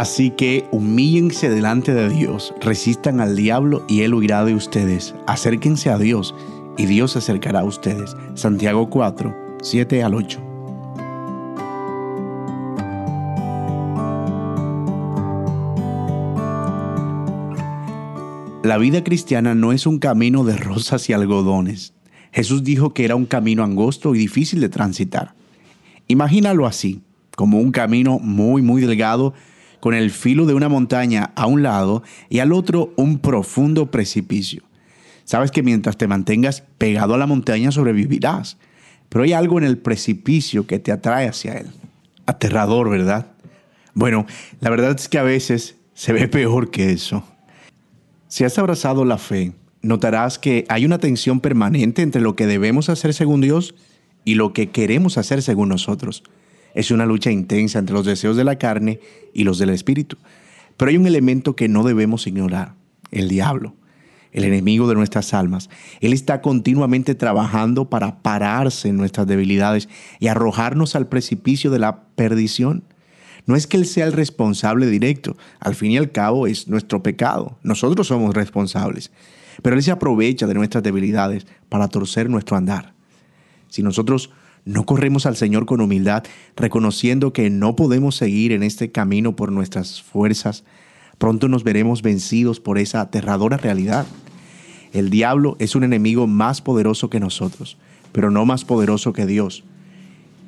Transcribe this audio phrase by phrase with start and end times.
[0.00, 5.14] Así que humíllense delante de Dios, resistan al diablo y él huirá de ustedes.
[5.26, 6.34] Acérquense a Dios
[6.78, 8.16] y Dios se acercará a ustedes.
[8.32, 10.40] Santiago 4, 7 al 8.
[18.62, 21.92] La vida cristiana no es un camino de rosas y algodones.
[22.32, 25.34] Jesús dijo que era un camino angosto y difícil de transitar.
[26.08, 27.02] Imagínalo así,
[27.36, 29.34] como un camino muy, muy delgado,
[29.80, 34.62] con el filo de una montaña a un lado y al otro un profundo precipicio.
[35.24, 38.58] Sabes que mientras te mantengas pegado a la montaña sobrevivirás,
[39.08, 41.66] pero hay algo en el precipicio que te atrae hacia él.
[42.26, 43.32] Aterrador, ¿verdad?
[43.94, 44.26] Bueno,
[44.60, 47.24] la verdad es que a veces se ve peor que eso.
[48.28, 49.52] Si has abrazado la fe,
[49.82, 53.74] notarás que hay una tensión permanente entre lo que debemos hacer según Dios
[54.24, 56.22] y lo que queremos hacer según nosotros.
[56.74, 59.00] Es una lucha intensa entre los deseos de la carne
[59.32, 60.16] y los del espíritu.
[60.76, 62.74] Pero hay un elemento que no debemos ignorar,
[63.10, 63.74] el diablo,
[64.32, 65.68] el enemigo de nuestras almas.
[66.00, 69.88] Él está continuamente trabajando para pararse en nuestras debilidades
[70.20, 72.84] y arrojarnos al precipicio de la perdición.
[73.46, 77.02] No es que Él sea el responsable directo, al fin y al cabo es nuestro
[77.02, 79.10] pecado, nosotros somos responsables,
[79.62, 82.92] pero Él se aprovecha de nuestras debilidades para torcer nuestro andar.
[83.68, 84.30] Si nosotros
[84.64, 86.24] no corremos al Señor con humildad,
[86.56, 90.64] reconociendo que no podemos seguir en este camino por nuestras fuerzas,
[91.18, 94.06] pronto nos veremos vencidos por esa aterradora realidad.
[94.92, 97.78] El diablo es un enemigo más poderoso que nosotros,
[98.12, 99.64] pero no más poderoso que Dios.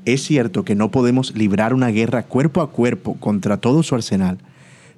[0.05, 4.38] Es cierto que no podemos librar una guerra cuerpo a cuerpo contra todo su arsenal,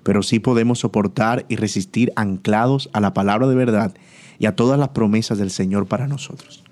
[0.02, 3.94] pero sí podemos soportar y resistir anclados a la palabra de verdad
[4.38, 6.64] y a todas las promesas del Señor para nosotros.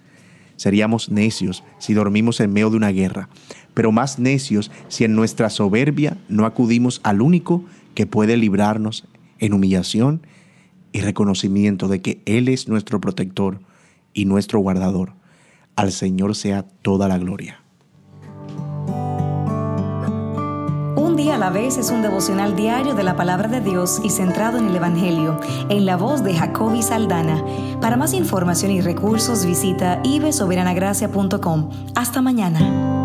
[0.63, 3.29] Seríamos necios si dormimos en medio de una guerra,
[3.75, 7.65] pero más necios si en nuestra soberbia no acudimos al único
[7.97, 9.05] que puede librarnos
[9.41, 10.25] en humillación
[10.93, 13.59] y reconocimiento de que Él es nuestro protector
[14.15, 15.15] y nuestro guardador.
[15.75, 17.62] Al Señor sea toda la gloria.
[21.31, 24.67] A la vez es un devocional diario de la palabra de Dios y centrado en
[24.67, 25.39] el Evangelio,
[25.69, 27.45] en la voz de Jacoby Saldana.
[27.81, 31.71] Para más información y recursos visita ibesoberanagracia.com.
[31.95, 33.02] Hasta mañana.